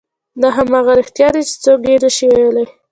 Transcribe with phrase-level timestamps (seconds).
[0.41, 2.65] دا همغه رښتیا دي چې څوک یې نه شي ویلی.